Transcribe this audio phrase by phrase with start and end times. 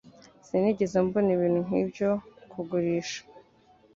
[0.45, 2.09] Sinigeze mbona ibintu nkibyo
[2.51, 3.19] kugurisha.